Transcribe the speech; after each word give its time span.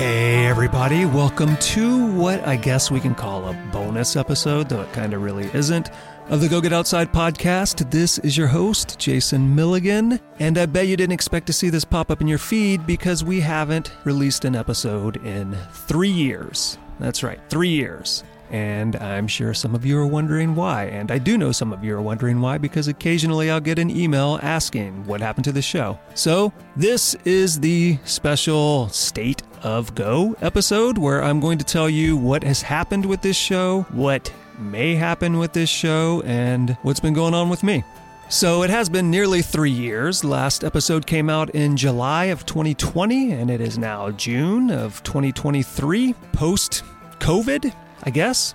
Hey, 0.00 0.46
everybody, 0.46 1.04
welcome 1.04 1.58
to 1.58 2.10
what 2.14 2.40
I 2.48 2.56
guess 2.56 2.90
we 2.90 3.00
can 3.00 3.14
call 3.14 3.46
a 3.46 3.52
bonus 3.70 4.16
episode, 4.16 4.70
though 4.70 4.80
it 4.80 4.90
kind 4.94 5.12
of 5.12 5.20
really 5.20 5.50
isn't, 5.52 5.90
of 6.30 6.40
the 6.40 6.48
Go 6.48 6.62
Get 6.62 6.72
Outside 6.72 7.12
podcast. 7.12 7.90
This 7.90 8.16
is 8.20 8.34
your 8.34 8.46
host, 8.46 8.98
Jason 8.98 9.54
Milligan, 9.54 10.18
and 10.38 10.56
I 10.56 10.64
bet 10.64 10.86
you 10.86 10.96
didn't 10.96 11.12
expect 11.12 11.46
to 11.48 11.52
see 11.52 11.68
this 11.68 11.84
pop 11.84 12.10
up 12.10 12.22
in 12.22 12.28
your 12.28 12.38
feed 12.38 12.86
because 12.86 13.22
we 13.22 13.40
haven't 13.40 13.92
released 14.04 14.46
an 14.46 14.56
episode 14.56 15.18
in 15.26 15.54
three 15.70 16.08
years. 16.08 16.78
That's 16.98 17.22
right, 17.22 17.38
three 17.50 17.68
years. 17.68 18.24
And 18.48 18.96
I'm 18.96 19.28
sure 19.28 19.52
some 19.52 19.74
of 19.74 19.84
you 19.84 19.98
are 19.98 20.06
wondering 20.06 20.56
why. 20.56 20.84
And 20.86 21.12
I 21.12 21.18
do 21.18 21.36
know 21.36 21.52
some 21.52 21.74
of 21.74 21.84
you 21.84 21.94
are 21.94 22.02
wondering 22.02 22.40
why 22.40 22.56
because 22.56 22.88
occasionally 22.88 23.50
I'll 23.50 23.60
get 23.60 23.78
an 23.78 23.90
email 23.90 24.40
asking 24.42 25.04
what 25.04 25.20
happened 25.20 25.44
to 25.44 25.52
the 25.52 25.62
show. 25.62 26.00
So, 26.14 26.52
this 26.74 27.14
is 27.24 27.60
the 27.60 27.98
special 28.04 28.88
State 28.88 29.42
of 29.62 29.94
Go 29.94 30.36
episode 30.40 30.98
where 30.98 31.22
I'm 31.22 31.40
going 31.40 31.58
to 31.58 31.64
tell 31.64 31.88
you 31.88 32.16
what 32.16 32.42
has 32.44 32.62
happened 32.62 33.06
with 33.06 33.22
this 33.22 33.36
show, 33.36 33.82
what 33.90 34.32
may 34.58 34.94
happen 34.94 35.38
with 35.38 35.52
this 35.52 35.70
show, 35.70 36.22
and 36.24 36.76
what's 36.82 37.00
been 37.00 37.14
going 37.14 37.34
on 37.34 37.48
with 37.48 37.62
me. 37.62 37.84
So 38.28 38.62
it 38.62 38.70
has 38.70 38.88
been 38.88 39.10
nearly 39.10 39.42
three 39.42 39.72
years. 39.72 40.22
Last 40.22 40.62
episode 40.62 41.04
came 41.04 41.28
out 41.28 41.50
in 41.50 41.76
July 41.76 42.26
of 42.26 42.46
2020, 42.46 43.32
and 43.32 43.50
it 43.50 43.60
is 43.60 43.76
now 43.76 44.10
June 44.10 44.70
of 44.70 45.02
2023, 45.02 46.14
post 46.32 46.84
COVID, 47.18 47.74
I 48.04 48.10
guess. 48.10 48.54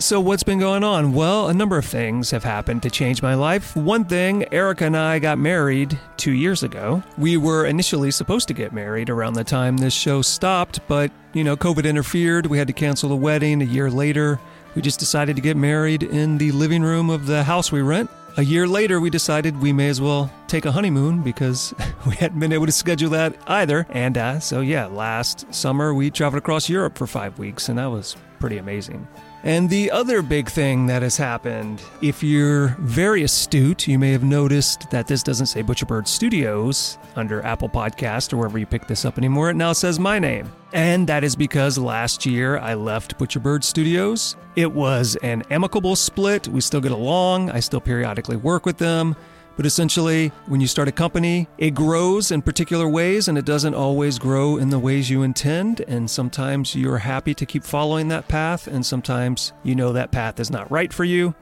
So, 0.00 0.18
what's 0.18 0.42
been 0.42 0.58
going 0.58 0.82
on? 0.82 1.12
Well, 1.12 1.48
a 1.48 1.54
number 1.54 1.76
of 1.76 1.84
things 1.84 2.30
have 2.30 2.42
happened 2.42 2.82
to 2.84 2.90
change 2.90 3.20
my 3.20 3.34
life. 3.34 3.76
One 3.76 4.06
thing, 4.06 4.50
Erica 4.50 4.86
and 4.86 4.96
I 4.96 5.18
got 5.18 5.38
married 5.38 5.98
two 6.16 6.32
years 6.32 6.62
ago. 6.62 7.02
We 7.18 7.36
were 7.36 7.66
initially 7.66 8.10
supposed 8.10 8.48
to 8.48 8.54
get 8.54 8.72
married 8.72 9.10
around 9.10 9.34
the 9.34 9.44
time 9.44 9.76
this 9.76 9.92
show 9.92 10.22
stopped, 10.22 10.80
but, 10.88 11.12
you 11.34 11.44
know, 11.44 11.54
COVID 11.54 11.84
interfered. 11.84 12.46
We 12.46 12.56
had 12.56 12.66
to 12.68 12.72
cancel 12.72 13.10
the 13.10 13.16
wedding 13.16 13.60
a 13.60 13.66
year 13.66 13.90
later. 13.90 14.40
We 14.74 14.80
just 14.80 15.00
decided 15.00 15.36
to 15.36 15.42
get 15.42 15.58
married 15.58 16.02
in 16.02 16.38
the 16.38 16.50
living 16.52 16.82
room 16.82 17.10
of 17.10 17.26
the 17.26 17.44
house 17.44 17.70
we 17.70 17.82
rent. 17.82 18.08
A 18.38 18.42
year 18.42 18.66
later, 18.66 19.00
we 19.00 19.10
decided 19.10 19.60
we 19.60 19.74
may 19.74 19.90
as 19.90 20.00
well 20.00 20.32
take 20.46 20.64
a 20.64 20.72
honeymoon 20.72 21.20
because 21.20 21.74
we 22.06 22.16
hadn't 22.16 22.40
been 22.40 22.54
able 22.54 22.64
to 22.64 22.72
schedule 22.72 23.10
that 23.10 23.36
either. 23.48 23.86
And 23.90 24.16
uh, 24.16 24.40
so, 24.40 24.62
yeah, 24.62 24.86
last 24.86 25.52
summer 25.52 25.92
we 25.92 26.10
traveled 26.10 26.38
across 26.38 26.70
Europe 26.70 26.96
for 26.96 27.06
five 27.06 27.38
weeks, 27.38 27.68
and 27.68 27.78
that 27.78 27.90
was 27.90 28.16
pretty 28.38 28.56
amazing. 28.56 29.06
And 29.42 29.70
the 29.70 29.90
other 29.90 30.20
big 30.20 30.50
thing 30.50 30.86
that 30.86 31.00
has 31.00 31.16
happened, 31.16 31.80
if 32.02 32.22
you're 32.22 32.76
very 32.78 33.22
astute, 33.22 33.88
you 33.88 33.98
may 33.98 34.12
have 34.12 34.22
noticed 34.22 34.90
that 34.90 35.06
this 35.06 35.22
doesn't 35.22 35.46
say 35.46 35.62
Butcherbird 35.62 36.06
Studios 36.06 36.98
under 37.16 37.42
Apple 37.42 37.70
Podcast 37.70 38.34
or 38.34 38.36
wherever 38.36 38.58
you 38.58 38.66
pick 38.66 38.86
this 38.86 39.06
up 39.06 39.16
anymore. 39.16 39.48
It 39.48 39.54
now 39.54 39.72
says 39.72 39.98
my 39.98 40.18
name. 40.18 40.52
And 40.74 41.06
that 41.08 41.24
is 41.24 41.34
because 41.34 41.78
last 41.78 42.26
year 42.26 42.58
I 42.58 42.74
left 42.74 43.18
Butcherbird 43.18 43.64
Studios. 43.64 44.36
It 44.56 44.72
was 44.72 45.16
an 45.22 45.42
amicable 45.50 45.96
split. 45.96 46.46
We 46.46 46.60
still 46.60 46.82
get 46.82 46.92
along. 46.92 47.50
I 47.50 47.60
still 47.60 47.80
periodically 47.80 48.36
work 48.36 48.66
with 48.66 48.76
them. 48.76 49.16
But 49.60 49.66
essentially, 49.66 50.28
when 50.46 50.62
you 50.62 50.66
start 50.66 50.88
a 50.88 50.92
company, 50.92 51.46
it 51.58 51.74
grows 51.74 52.30
in 52.30 52.40
particular 52.40 52.88
ways 52.88 53.28
and 53.28 53.36
it 53.36 53.44
doesn't 53.44 53.74
always 53.74 54.18
grow 54.18 54.56
in 54.56 54.70
the 54.70 54.78
ways 54.78 55.10
you 55.10 55.22
intend. 55.22 55.82
And 55.82 56.10
sometimes 56.10 56.74
you're 56.74 56.96
happy 56.96 57.34
to 57.34 57.44
keep 57.44 57.64
following 57.64 58.08
that 58.08 58.26
path, 58.26 58.66
and 58.66 58.86
sometimes 58.86 59.52
you 59.62 59.74
know 59.74 59.92
that 59.92 60.12
path 60.12 60.40
is 60.40 60.50
not 60.50 60.70
right 60.70 60.90
for 60.90 61.04
you. 61.04 61.34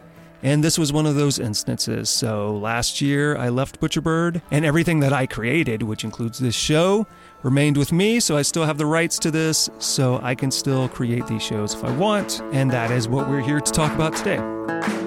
And 0.43 0.65
this 0.65 0.81
was 0.81 0.93
one 0.93 1.07
of 1.07 1.15
those 1.15 1.39
instances. 1.39 2.11
So 2.11 2.57
last 2.57 3.01
year, 3.01 3.37
I 3.37 3.51
left 3.51 3.81
Butcherbird, 3.81 4.43
and 4.51 4.65
everything 4.65 4.99
that 4.99 5.12
I 5.12 5.28
created, 5.28 5.84
which 5.84 6.03
includes 6.03 6.41
this 6.41 6.57
show, 6.57 7.07
remained 7.45 7.77
with 7.77 7.93
me. 7.93 8.19
So 8.19 8.37
I 8.37 8.43
still 8.43 8.65
have 8.65 8.78
the 8.78 8.87
rights 8.87 9.21
to 9.21 9.31
this, 9.31 9.71
so 9.78 10.19
I 10.25 10.34
can 10.34 10.51
still 10.51 10.89
create 10.89 11.28
these 11.28 11.45
shows 11.45 11.73
if 11.73 11.84
I 11.84 11.97
want. 11.97 12.43
And 12.51 12.69
that 12.73 12.91
is 12.91 13.07
what 13.07 13.28
we're 13.28 13.43
here 13.43 13.61
to 13.61 13.73
talk 13.73 13.95
about 13.95 14.17
today. 14.17 14.97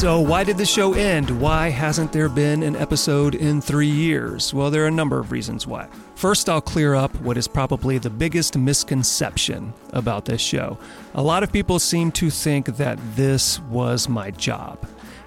So, 0.00 0.18
why 0.18 0.44
did 0.44 0.56
the 0.56 0.64
show 0.64 0.94
end? 0.94 1.42
Why 1.42 1.68
hasn't 1.68 2.10
there 2.10 2.30
been 2.30 2.62
an 2.62 2.74
episode 2.74 3.34
in 3.34 3.60
three 3.60 3.86
years? 3.86 4.54
Well, 4.54 4.70
there 4.70 4.84
are 4.84 4.86
a 4.86 4.90
number 4.90 5.18
of 5.18 5.30
reasons 5.30 5.66
why. 5.66 5.88
First, 6.14 6.48
I'll 6.48 6.62
clear 6.62 6.94
up 6.94 7.14
what 7.20 7.36
is 7.36 7.46
probably 7.46 7.98
the 7.98 8.08
biggest 8.08 8.56
misconception 8.56 9.74
about 9.92 10.24
this 10.24 10.40
show. 10.40 10.78
A 11.12 11.22
lot 11.22 11.42
of 11.42 11.52
people 11.52 11.78
seem 11.78 12.12
to 12.12 12.30
think 12.30 12.78
that 12.78 12.98
this 13.14 13.60
was 13.64 14.08
my 14.08 14.30
job. 14.30 14.78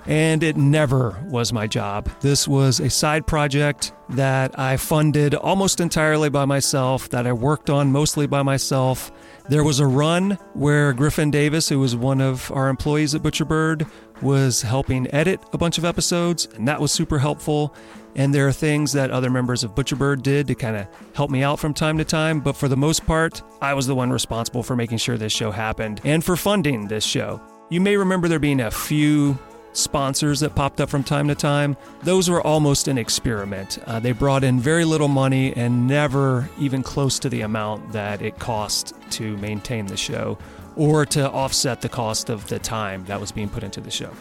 And 0.06 0.44
it 0.44 0.58
never 0.58 1.18
was 1.30 1.54
my 1.54 1.66
job. 1.66 2.10
This 2.20 2.48
was 2.48 2.80
a 2.80 2.90
side 2.90 3.26
project 3.26 3.94
that 4.10 4.58
I 4.60 4.78
funded 4.78 5.34
almost 5.34 5.80
entirely 5.80 6.30
by 6.30 6.46
myself, 6.46 7.10
that 7.10 7.26
I 7.26 7.34
worked 7.34 7.70
on 7.70 7.92
mostly 7.92 8.28
by 8.28 8.44
myself. 8.44 9.12
There 9.50 9.64
was 9.64 9.80
a 9.80 9.88
run 9.88 10.38
where 10.54 10.94
Griffin 10.94 11.32
Davis, 11.32 11.70
who 11.70 11.80
was 11.80 11.96
one 11.96 12.22
of 12.22 12.52
our 12.52 12.70
employees 12.70 13.16
at 13.16 13.22
Butcherbird, 13.22 13.90
was 14.22 14.62
helping 14.62 15.14
edit 15.14 15.40
a 15.54 15.58
bunch 15.58 15.78
of 15.78 15.86
episodes, 15.86 16.48
and 16.56 16.68
that 16.68 16.80
was 16.80 16.92
super 16.92 17.20
helpful. 17.20 17.74
And 18.16 18.34
there 18.34 18.48
are 18.48 18.54
things 18.54 18.94
that 18.94 19.10
other 19.10 19.30
members 19.30 19.64
of 19.64 19.74
Butcherbird 19.74 20.22
did 20.22 20.48
to 20.48 20.56
kind 20.56 20.78
of 20.78 20.88
help 21.16 21.32
me 21.32 21.44
out 21.44 21.60
from 21.60 21.74
time 21.74 21.98
to 21.98 22.06
time, 22.06 22.40
but 22.40 22.56
for 22.56 22.68
the 22.68 22.78
most 22.78 23.06
part, 23.06 23.42
I 23.62 23.74
was 23.74 23.88
the 23.88 23.96
one 23.96 24.12
responsible 24.12 24.64
for 24.64 24.76
making 24.76 25.00
sure 25.00 25.18
this 25.18 25.34
show 25.34 25.50
happened 25.50 26.02
and 26.04 26.24
for 26.24 26.36
funding 26.36 26.88
this 26.88 27.04
show. 27.04 27.42
You 27.70 27.82
may 27.82 27.98
remember 27.98 28.28
there 28.28 28.40
being 28.40 28.60
a 28.60 28.70
few 28.70 29.38
sponsors 29.74 30.40
that 30.40 30.56
popped 30.56 30.80
up 30.80 30.90
from 30.90 31.04
time 31.04 31.28
to 31.28 31.36
time. 31.36 31.76
Those 32.04 32.30
were 32.30 32.42
almost 32.42 32.88
an 32.88 32.98
experiment. 32.98 33.80
Uh, 33.86 34.00
they 34.00 34.12
brought 34.12 34.44
in 34.44 34.60
very 34.60 34.86
little 34.86 35.08
money 35.08 35.54
and 35.56 35.88
never 35.88 36.50
even 36.60 36.84
close 36.84 37.20
to 37.20 37.30
the 37.30 37.42
amount 37.42 37.92
that 37.92 38.22
it 38.22 38.40
cost 38.40 38.94
to 39.12 39.36
maintain 39.38 39.86
the 39.86 39.98
show 39.98 40.38
or 40.76 41.06
to 41.06 41.30
offset 41.30 41.82
the 41.82 41.90
cost 41.90 42.30
of 42.30 42.48
the 42.48 42.60
time 42.60 43.06
that 43.06 43.20
was 43.20 43.32
being 43.32 43.50
put 43.50 43.64
into 43.64 43.82
the 43.82 43.92
show. 43.92 44.12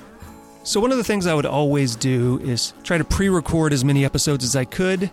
So, 0.65 0.81
one 0.81 0.93
of 0.93 0.99
the 0.99 1.05
things 1.05 1.27
I 1.27 1.35
would 1.35 1.47
always 1.47 1.97
do 1.97 2.39
is 2.43 2.73
try 2.85 2.97
to 2.97 3.05
pre 3.05 3.29
record 3.29 3.73
as 3.73 3.85
many 3.85 4.05
episodes 4.05 4.45
as 4.45 4.55
I 4.55 4.65
could 4.65 5.11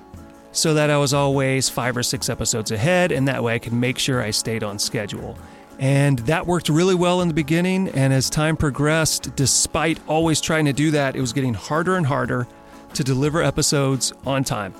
so 0.51 0.73
that 0.73 0.89
I 0.89 0.97
was 0.97 1.13
always 1.13 1.69
five 1.69 1.95
or 1.95 2.03
six 2.03 2.29
episodes 2.29 2.71
ahead, 2.71 3.11
and 3.11 3.27
that 3.27 3.43
way 3.43 3.55
I 3.55 3.59
could 3.59 3.73
make 3.73 3.97
sure 3.97 4.21
I 4.21 4.31
stayed 4.31 4.63
on 4.63 4.79
schedule. 4.79 5.37
And 5.79 6.19
that 6.19 6.45
worked 6.45 6.67
really 6.67 6.95
well 6.95 7.21
in 7.21 7.29
the 7.29 7.33
beginning. 7.33 7.87
And 7.89 8.11
as 8.13 8.29
time 8.29 8.57
progressed, 8.57 9.35
despite 9.35 9.97
always 10.07 10.41
trying 10.41 10.65
to 10.65 10.73
do 10.73 10.91
that, 10.91 11.15
it 11.15 11.21
was 11.21 11.33
getting 11.33 11.53
harder 11.53 11.95
and 11.95 12.05
harder 12.05 12.47
to 12.93 13.03
deliver 13.03 13.41
episodes 13.41 14.11
on 14.25 14.43
time. 14.43 14.73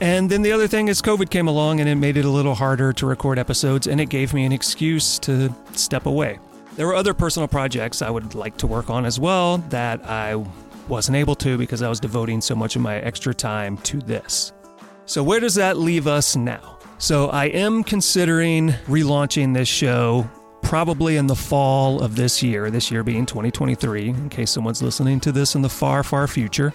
And 0.00 0.30
then 0.30 0.42
the 0.42 0.50
other 0.50 0.66
thing 0.66 0.88
is, 0.88 1.02
COVID 1.02 1.30
came 1.30 1.46
along 1.46 1.80
and 1.80 1.88
it 1.88 1.94
made 1.94 2.16
it 2.16 2.24
a 2.24 2.30
little 2.30 2.54
harder 2.54 2.92
to 2.94 3.06
record 3.06 3.38
episodes, 3.38 3.86
and 3.86 4.00
it 4.00 4.08
gave 4.08 4.32
me 4.32 4.44
an 4.46 4.52
excuse 4.52 5.18
to 5.20 5.54
step 5.72 6.06
away. 6.06 6.38
There 6.76 6.86
were 6.86 6.94
other 6.94 7.12
personal 7.12 7.46
projects 7.46 8.00
I 8.00 8.08
would 8.08 8.34
like 8.34 8.56
to 8.58 8.66
work 8.66 8.88
on 8.88 9.04
as 9.04 9.20
well 9.20 9.58
that 9.68 10.02
I 10.08 10.42
wasn't 10.88 11.16
able 11.16 11.34
to 11.36 11.58
because 11.58 11.82
I 11.82 11.88
was 11.88 12.00
devoting 12.00 12.40
so 12.40 12.54
much 12.54 12.76
of 12.76 12.82
my 12.82 12.96
extra 12.96 13.34
time 13.34 13.76
to 13.78 13.98
this. 13.98 14.52
So, 15.04 15.22
where 15.22 15.38
does 15.38 15.54
that 15.56 15.76
leave 15.76 16.06
us 16.06 16.34
now? 16.34 16.78
So, 16.96 17.28
I 17.28 17.46
am 17.46 17.84
considering 17.84 18.70
relaunching 18.86 19.52
this 19.52 19.68
show 19.68 20.30
probably 20.62 21.16
in 21.16 21.26
the 21.26 21.36
fall 21.36 22.00
of 22.00 22.16
this 22.16 22.42
year, 22.42 22.70
this 22.70 22.90
year 22.90 23.02
being 23.02 23.26
2023, 23.26 24.08
in 24.08 24.28
case 24.28 24.50
someone's 24.50 24.82
listening 24.82 25.20
to 25.20 25.32
this 25.32 25.54
in 25.54 25.62
the 25.62 25.68
far, 25.68 26.02
far 26.02 26.26
future. 26.26 26.72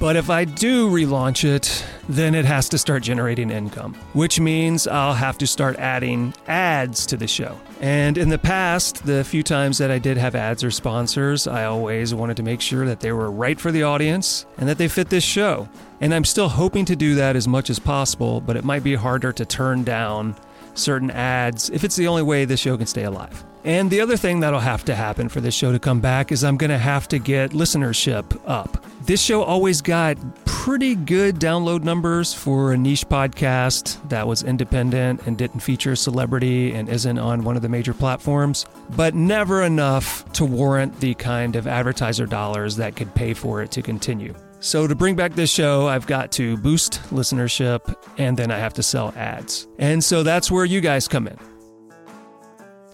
But 0.00 0.16
if 0.16 0.28
I 0.28 0.44
do 0.44 0.90
relaunch 0.90 1.44
it, 1.44 1.84
then 2.08 2.34
it 2.34 2.44
has 2.44 2.68
to 2.70 2.78
start 2.78 3.04
generating 3.04 3.50
income, 3.50 3.94
which 4.12 4.40
means 4.40 4.88
I'll 4.88 5.14
have 5.14 5.38
to 5.38 5.46
start 5.46 5.76
adding 5.76 6.34
ads 6.48 7.06
to 7.06 7.16
the 7.16 7.28
show. 7.28 7.58
And 7.80 8.18
in 8.18 8.28
the 8.28 8.38
past, 8.38 9.06
the 9.06 9.22
few 9.22 9.42
times 9.42 9.78
that 9.78 9.90
I 9.90 9.98
did 9.98 10.16
have 10.16 10.34
ads 10.34 10.64
or 10.64 10.70
sponsors, 10.72 11.46
I 11.46 11.64
always 11.64 12.12
wanted 12.12 12.36
to 12.38 12.42
make 12.42 12.60
sure 12.60 12.86
that 12.86 13.00
they 13.00 13.12
were 13.12 13.30
right 13.30 13.58
for 13.58 13.70
the 13.70 13.84
audience 13.84 14.46
and 14.58 14.68
that 14.68 14.78
they 14.78 14.88
fit 14.88 15.10
this 15.10 15.24
show. 15.24 15.68
And 16.00 16.12
I'm 16.12 16.24
still 16.24 16.48
hoping 16.48 16.84
to 16.86 16.96
do 16.96 17.14
that 17.14 17.36
as 17.36 17.46
much 17.46 17.70
as 17.70 17.78
possible, 17.78 18.40
but 18.40 18.56
it 18.56 18.64
might 18.64 18.82
be 18.82 18.96
harder 18.96 19.32
to 19.32 19.44
turn 19.44 19.84
down 19.84 20.34
certain 20.74 21.10
ads 21.10 21.70
if 21.70 21.84
it's 21.84 21.96
the 21.96 22.08
only 22.08 22.22
way 22.22 22.44
this 22.44 22.60
show 22.60 22.76
can 22.76 22.86
stay 22.86 23.04
alive. 23.04 23.44
And 23.64 23.90
the 23.90 24.02
other 24.02 24.18
thing 24.18 24.40
that'll 24.40 24.60
have 24.60 24.84
to 24.84 24.94
happen 24.94 25.30
for 25.30 25.40
this 25.40 25.54
show 25.54 25.72
to 25.72 25.78
come 25.78 26.00
back 26.00 26.30
is 26.30 26.44
I'm 26.44 26.58
going 26.58 26.70
to 26.70 26.78
have 26.78 27.08
to 27.08 27.18
get 27.18 27.52
listenership 27.52 28.38
up. 28.46 28.84
This 29.06 29.22
show 29.22 29.42
always 29.42 29.80
got 29.80 30.18
pretty 30.44 30.94
good 30.94 31.36
download 31.36 31.82
numbers 31.82 32.34
for 32.34 32.72
a 32.72 32.76
niche 32.76 33.08
podcast 33.08 34.06
that 34.10 34.26
was 34.26 34.42
independent 34.42 35.26
and 35.26 35.38
didn't 35.38 35.60
feature 35.60 35.92
a 35.92 35.96
celebrity 35.96 36.72
and 36.72 36.90
isn't 36.90 37.18
on 37.18 37.42
one 37.42 37.56
of 37.56 37.62
the 37.62 37.68
major 37.68 37.94
platforms, 37.94 38.66
but 38.96 39.14
never 39.14 39.62
enough 39.62 40.30
to 40.32 40.44
warrant 40.44 41.00
the 41.00 41.14
kind 41.14 41.56
of 41.56 41.66
advertiser 41.66 42.26
dollars 42.26 42.76
that 42.76 42.96
could 42.96 43.14
pay 43.14 43.32
for 43.32 43.62
it 43.62 43.70
to 43.70 43.80
continue. 43.82 44.34
So, 44.64 44.86
to 44.86 44.94
bring 44.94 45.14
back 45.14 45.34
this 45.34 45.50
show, 45.50 45.88
I've 45.88 46.06
got 46.06 46.32
to 46.32 46.56
boost 46.56 46.94
listenership 47.10 47.94
and 48.16 48.34
then 48.34 48.50
I 48.50 48.56
have 48.56 48.72
to 48.74 48.82
sell 48.82 49.12
ads. 49.14 49.68
And 49.78 50.02
so 50.02 50.22
that's 50.22 50.50
where 50.50 50.64
you 50.64 50.80
guys 50.80 51.06
come 51.06 51.28
in. 51.28 51.36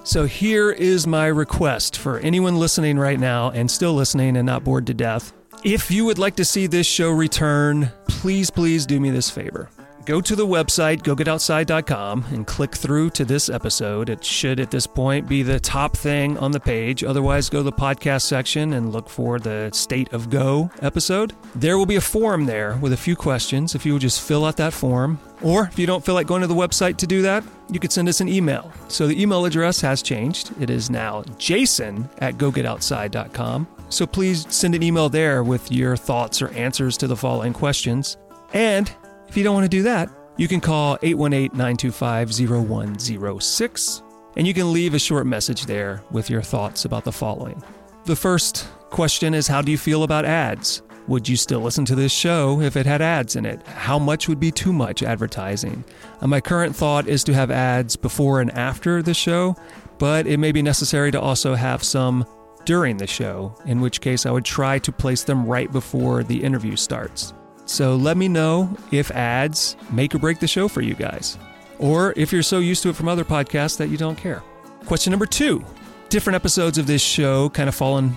So, 0.03 0.27
here 0.27 0.73
is 0.73 1.07
my 1.07 1.29
request 1.29 1.97
for 1.97 2.19
anyone 2.19 2.59
listening 2.59 2.99
right 2.99 3.21
now 3.21 3.51
and 3.51 3.71
still 3.71 3.95
listening 3.95 4.37
and 4.37 4.45
not 4.45 4.65
bored 4.65 4.85
to 4.89 4.95
death. 4.95 5.33
If 5.63 5.93
you 5.93 6.05
would 6.07 6.19
like 6.19 6.35
to 6.37 6.45
see 6.45 6.67
this 6.67 6.89
show 6.89 7.13
return, 7.13 7.93
please, 8.09 8.51
please 8.51 8.85
do 8.85 8.99
me 8.99 9.11
this 9.11 9.31
favor. 9.31 9.71
Go 10.11 10.21
to 10.21 10.35
the 10.35 10.45
website, 10.45 11.03
gogetoutside.com, 11.03 12.25
and 12.33 12.45
click 12.45 12.75
through 12.75 13.11
to 13.11 13.25
this 13.25 13.49
episode. 13.49 14.09
It 14.09 14.25
should, 14.25 14.59
at 14.59 14.73
this 14.73 14.85
point, 14.85 15.29
be 15.29 15.45
the 15.45 15.61
top 15.61 15.97
thing 15.97 16.37
on 16.39 16.51
the 16.51 16.59
page. 16.59 17.05
Otherwise, 17.05 17.49
go 17.49 17.61
to 17.61 17.62
the 17.62 17.71
podcast 17.71 18.23
section 18.23 18.73
and 18.73 18.93
look 18.93 19.09
for 19.09 19.39
the 19.39 19.71
State 19.73 20.12
of 20.12 20.29
Go 20.29 20.69
episode. 20.83 21.33
There 21.55 21.79
will 21.79 21.87
be 21.87 21.95
a 21.95 22.01
form 22.01 22.47
there 22.47 22.77
with 22.79 22.93
a 22.93 22.97
few 22.97 23.15
questions. 23.15 23.77
If 23.77 23.87
you 23.87 23.93
would 23.93 24.03
just 24.03 24.21
fill 24.21 24.45
out 24.45 24.57
that 24.57 24.73
form, 24.73 25.21
or 25.43 25.67
if 25.67 25.79
you 25.79 25.87
don't 25.87 26.05
feel 26.05 26.17
like 26.17 26.27
going 26.27 26.43
to 26.43 26.49
the 26.49 26.55
website 26.57 26.97
to 26.97 27.07
do 27.07 27.23
that, 27.23 27.45
you 27.71 27.79
could 27.79 27.93
send 27.93 28.09
us 28.09 28.21
an 28.21 28.29
email. 28.29 28.73
So 28.89 29.07
the 29.07 29.23
email 29.23 29.45
address 29.45 29.81
has 29.83 30.03
changed. 30.03 30.51
It 30.61 30.71
is 30.71 30.91
now 30.91 31.23
jason 31.39 32.11
at 32.19 32.35
gogetoutside.com. 32.35 33.69
So 33.91 34.09
please 34.09 34.45
send 34.53 34.75
an 34.75 34.83
email 34.83 35.09
there 35.09 35.45
with 35.45 35.71
your 35.71 35.97
thoughts 35.97 36.43
or 36.43 36.49
answers 36.49 36.97
to 36.97 37.07
the 37.07 37.17
following 37.17 37.53
questions. 37.53 38.17
And 38.53 38.93
if 39.31 39.37
you 39.37 39.44
don't 39.44 39.55
want 39.55 39.65
to 39.65 39.69
do 39.69 39.85
that, 39.85 40.11
you 40.38 40.49
can 40.49 40.61
call 40.61 40.99
818 41.03 41.56
925 41.56 42.31
0106 42.32 44.03
and 44.37 44.44
you 44.44 44.53
can 44.53 44.73
leave 44.73 44.94
a 44.94 44.99
short 44.99 45.25
message 45.25 45.67
there 45.67 46.03
with 46.11 46.29
your 46.29 46.43
thoughts 46.43 46.85
about 46.85 47.05
the 47.05 47.12
following. 47.12 47.62
The 48.06 48.17
first 48.17 48.67
question 48.91 49.32
is 49.32 49.47
How 49.47 49.62
do 49.62 49.71
you 49.71 49.79
feel 49.79 50.03
about 50.03 50.25
ads? 50.25 50.82
Would 51.06 51.29
you 51.29 51.37
still 51.37 51.61
listen 51.61 51.85
to 51.85 51.94
this 51.94 52.11
show 52.11 52.61
if 52.61 52.77
it 52.77 52.87
had 52.87 53.00
ads 53.00 53.37
in 53.37 53.47
it? 53.47 53.65
How 53.69 54.00
much 54.00 54.29
would 54.29 54.41
be 54.41 54.50
too 54.50 54.73
much 54.73 55.05
advertising? 55.05 55.85
Uh, 56.21 56.26
my 56.26 56.41
current 56.41 56.75
thought 56.75 57.06
is 57.06 57.23
to 57.23 57.33
have 57.33 57.53
ads 57.53 57.94
before 57.94 58.41
and 58.41 58.50
after 58.59 59.00
the 59.00 59.15
show, 59.15 59.55
but 59.99 60.26
it 60.26 60.38
may 60.38 60.50
be 60.50 60.61
necessary 60.61 61.12
to 61.12 61.21
also 61.21 61.55
have 61.55 61.85
some 61.85 62.26
during 62.65 62.97
the 62.97 63.06
show, 63.06 63.55
in 63.65 63.81
which 63.81 64.00
case 64.00 64.26
I 64.26 64.33
would 64.33 64.44
try 64.44 64.81
to 64.81 64.91
place 64.91 65.23
them 65.23 65.47
right 65.47 65.71
before 65.71 66.25
the 66.25 66.43
interview 66.43 66.75
starts. 66.75 67.33
So 67.71 67.95
let 67.95 68.17
me 68.17 68.27
know 68.27 68.77
if 68.91 69.13
ads 69.13 69.77
make 69.93 70.13
or 70.13 70.19
break 70.19 70.41
the 70.41 70.49
show 70.49 70.67
for 70.67 70.81
you 70.81 70.95
guys, 70.95 71.39
or 71.79 72.13
if 72.17 72.33
you're 72.33 72.43
so 72.43 72.59
used 72.59 72.83
to 72.83 72.89
it 72.89 72.97
from 72.97 73.07
other 73.07 73.25
podcasts 73.25 73.77
that 73.77 73.91
you 73.91 73.97
don't 73.97 74.19
care. 74.19 74.43
Question 74.87 75.13
number 75.13 75.25
two 75.25 75.65
different 76.09 76.35
episodes 76.35 76.79
of 76.79 76.89
this 76.89 77.01
show 77.01 77.49
kind 77.51 77.69
of 77.69 77.75
fall 77.77 77.99
in 77.99 78.17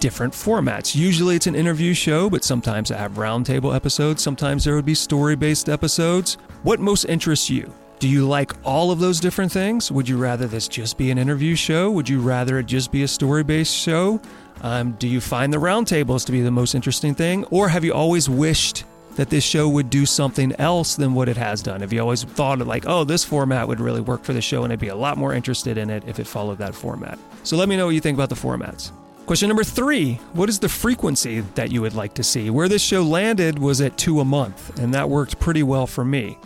different 0.00 0.34
formats. 0.34 0.96
Usually 0.96 1.36
it's 1.36 1.46
an 1.46 1.54
interview 1.54 1.94
show, 1.94 2.28
but 2.28 2.42
sometimes 2.42 2.90
I 2.90 2.96
have 2.96 3.12
roundtable 3.12 3.72
episodes. 3.72 4.20
Sometimes 4.20 4.64
there 4.64 4.74
would 4.74 4.84
be 4.84 4.96
story 4.96 5.36
based 5.36 5.68
episodes. 5.68 6.36
What 6.64 6.80
most 6.80 7.04
interests 7.04 7.48
you? 7.48 7.72
Do 8.00 8.08
you 8.08 8.26
like 8.26 8.52
all 8.64 8.90
of 8.90 8.98
those 8.98 9.20
different 9.20 9.52
things? 9.52 9.92
Would 9.92 10.08
you 10.08 10.18
rather 10.18 10.48
this 10.48 10.66
just 10.66 10.98
be 10.98 11.12
an 11.12 11.18
interview 11.18 11.54
show? 11.54 11.90
Would 11.92 12.08
you 12.08 12.20
rather 12.20 12.58
it 12.58 12.66
just 12.66 12.90
be 12.90 13.04
a 13.04 13.08
story 13.08 13.44
based 13.44 13.74
show? 13.74 14.20
Um, 14.62 14.92
do 14.92 15.08
you 15.08 15.20
find 15.20 15.52
the 15.52 15.58
roundtables 15.58 16.26
to 16.26 16.32
be 16.32 16.40
the 16.40 16.50
most 16.50 16.74
interesting 16.74 17.14
thing? 17.14 17.44
Or 17.46 17.68
have 17.68 17.84
you 17.84 17.92
always 17.92 18.28
wished 18.28 18.84
that 19.16 19.30
this 19.30 19.44
show 19.44 19.68
would 19.68 19.90
do 19.90 20.06
something 20.06 20.52
else 20.60 20.96
than 20.96 21.14
what 21.14 21.28
it 21.28 21.36
has 21.36 21.62
done? 21.62 21.80
Have 21.80 21.92
you 21.92 22.00
always 22.00 22.24
thought 22.24 22.58
like, 22.60 22.84
oh, 22.86 23.04
this 23.04 23.24
format 23.24 23.66
would 23.66 23.80
really 23.80 24.00
work 24.00 24.24
for 24.24 24.32
the 24.32 24.40
show 24.40 24.64
and 24.64 24.72
I'd 24.72 24.78
be 24.78 24.88
a 24.88 24.96
lot 24.96 25.18
more 25.18 25.34
interested 25.34 25.76
in 25.76 25.90
it 25.90 26.04
if 26.06 26.20
it 26.20 26.26
followed 26.26 26.58
that 26.58 26.74
format? 26.74 27.18
So 27.42 27.56
let 27.56 27.68
me 27.68 27.76
know 27.76 27.86
what 27.86 27.94
you 27.94 28.00
think 28.00 28.16
about 28.16 28.28
the 28.28 28.36
formats. 28.36 28.92
Question 29.26 29.48
number 29.48 29.64
three 29.64 30.14
What 30.32 30.48
is 30.48 30.58
the 30.58 30.68
frequency 30.70 31.40
that 31.54 31.70
you 31.70 31.82
would 31.82 31.94
like 31.94 32.14
to 32.14 32.24
see? 32.24 32.48
Where 32.48 32.68
this 32.68 32.80
show 32.80 33.02
landed 33.02 33.58
was 33.58 33.80
at 33.82 33.98
two 33.98 34.20
a 34.20 34.24
month, 34.24 34.78
and 34.78 34.94
that 34.94 35.10
worked 35.10 35.38
pretty 35.38 35.62
well 35.62 35.86
for 35.86 36.04
me. 36.04 36.38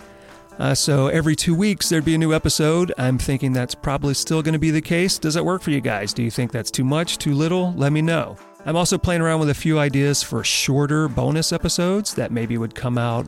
Uh, 0.58 0.74
so 0.74 1.08
every 1.08 1.34
two 1.34 1.54
weeks 1.54 1.88
there'd 1.88 2.04
be 2.04 2.14
a 2.14 2.18
new 2.18 2.32
episode. 2.34 2.92
I'm 2.98 3.18
thinking 3.18 3.52
that's 3.52 3.74
probably 3.74 4.14
still 4.14 4.42
going 4.42 4.52
to 4.52 4.58
be 4.58 4.70
the 4.70 4.80
case. 4.80 5.18
Does 5.18 5.34
that 5.34 5.44
work 5.44 5.62
for 5.62 5.70
you 5.70 5.80
guys? 5.80 6.12
Do 6.12 6.22
you 6.22 6.30
think 6.30 6.52
that's 6.52 6.70
too 6.70 6.84
much, 6.84 7.18
too 7.18 7.34
little? 7.34 7.72
Let 7.74 7.92
me 7.92 8.02
know. 8.02 8.36
I'm 8.64 8.76
also 8.76 8.96
playing 8.96 9.22
around 9.22 9.40
with 9.40 9.50
a 9.50 9.54
few 9.54 9.78
ideas 9.78 10.22
for 10.22 10.44
shorter 10.44 11.08
bonus 11.08 11.52
episodes 11.52 12.14
that 12.14 12.30
maybe 12.30 12.58
would 12.58 12.74
come 12.74 12.96
out 12.96 13.26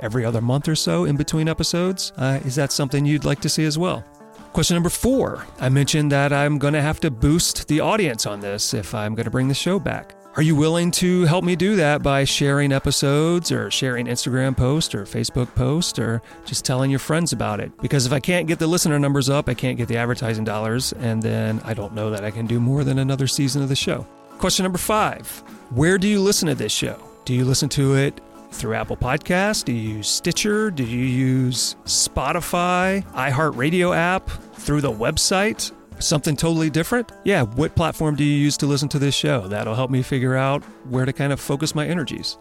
every 0.00 0.24
other 0.24 0.40
month 0.40 0.66
or 0.66 0.74
so 0.74 1.04
in 1.04 1.16
between 1.16 1.48
episodes. 1.48 2.12
Uh, 2.16 2.40
is 2.44 2.56
that 2.56 2.72
something 2.72 3.06
you'd 3.06 3.24
like 3.24 3.40
to 3.40 3.48
see 3.48 3.64
as 3.64 3.78
well? 3.78 4.04
Question 4.52 4.74
number 4.74 4.90
four 4.90 5.46
I 5.60 5.68
mentioned 5.68 6.12
that 6.12 6.32
I'm 6.32 6.58
going 6.58 6.74
to 6.74 6.82
have 6.82 7.00
to 7.00 7.10
boost 7.10 7.68
the 7.68 7.80
audience 7.80 8.26
on 8.26 8.40
this 8.40 8.74
if 8.74 8.94
I'm 8.94 9.14
going 9.14 9.24
to 9.24 9.30
bring 9.30 9.48
the 9.48 9.54
show 9.54 9.78
back. 9.78 10.14
Are 10.34 10.40
you 10.40 10.56
willing 10.56 10.90
to 10.92 11.24
help 11.24 11.44
me 11.44 11.56
do 11.56 11.76
that 11.76 12.02
by 12.02 12.24
sharing 12.24 12.72
episodes 12.72 13.52
or 13.52 13.70
sharing 13.70 14.06
Instagram 14.06 14.56
posts 14.56 14.94
or 14.94 15.04
Facebook 15.04 15.54
posts 15.54 15.98
or 15.98 16.22
just 16.46 16.64
telling 16.64 16.90
your 16.90 17.00
friends 17.00 17.34
about 17.34 17.60
it? 17.60 17.70
Because 17.82 18.06
if 18.06 18.14
I 18.14 18.20
can't 18.20 18.48
get 18.48 18.58
the 18.58 18.66
listener 18.66 18.98
numbers 18.98 19.28
up, 19.28 19.50
I 19.50 19.52
can't 19.52 19.76
get 19.76 19.88
the 19.88 19.98
advertising 19.98 20.44
dollars, 20.44 20.94
and 20.94 21.22
then 21.22 21.60
I 21.66 21.74
don't 21.74 21.92
know 21.92 22.08
that 22.08 22.24
I 22.24 22.30
can 22.30 22.46
do 22.46 22.60
more 22.60 22.82
than 22.82 22.98
another 22.98 23.26
season 23.26 23.60
of 23.60 23.68
the 23.68 23.76
show. 23.76 24.06
Question 24.38 24.62
number 24.62 24.78
five 24.78 25.28
Where 25.68 25.98
do 25.98 26.08
you 26.08 26.18
listen 26.18 26.48
to 26.48 26.54
this 26.54 26.72
show? 26.72 26.98
Do 27.26 27.34
you 27.34 27.44
listen 27.44 27.68
to 27.70 27.96
it 27.96 28.18
through 28.52 28.72
Apple 28.72 28.96
Podcasts? 28.96 29.62
Do 29.62 29.72
you 29.72 29.96
use 29.96 30.08
Stitcher? 30.08 30.70
Do 30.70 30.84
you 30.84 31.04
use 31.04 31.76
Spotify, 31.84 33.04
iHeartRadio 33.12 33.94
app, 33.94 34.30
through 34.54 34.80
the 34.80 34.92
website? 34.92 35.72
Something 36.02 36.34
totally 36.34 36.68
different? 36.68 37.12
Yeah, 37.24 37.42
what 37.42 37.76
platform 37.76 38.16
do 38.16 38.24
you 38.24 38.36
use 38.36 38.56
to 38.58 38.66
listen 38.66 38.88
to 38.90 38.98
this 38.98 39.14
show? 39.14 39.46
That'll 39.46 39.76
help 39.76 39.90
me 39.90 40.02
figure 40.02 40.36
out 40.36 40.62
where 40.90 41.04
to 41.04 41.12
kind 41.12 41.32
of 41.32 41.40
focus 41.40 41.76
my 41.76 41.86
energies. 41.86 42.38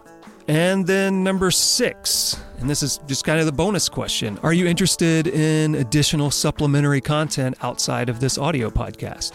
And 0.48 0.86
then 0.88 1.24
number 1.24 1.52
six, 1.52 2.42
and 2.60 2.68
this 2.68 2.82
is 2.82 3.00
just 3.06 3.24
kind 3.24 3.40
of 3.40 3.46
the 3.46 3.52
bonus 3.52 3.88
question 3.88 4.40
Are 4.42 4.52
you 4.54 4.66
interested 4.66 5.28
in 5.28 5.76
additional 5.76 6.32
supplementary 6.32 7.02
content 7.02 7.56
outside 7.62 8.10
of 8.10 8.20
this 8.20 8.40
audio 8.40 8.72
podcast? 8.72 9.34